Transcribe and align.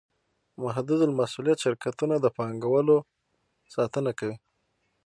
محدودالمسوولیت 0.63 1.57
شرکتونه 1.65 2.15
د 2.19 2.25
پانګوالو 2.37 2.97
ساتنه 3.73 4.11
کوي. 4.19 4.35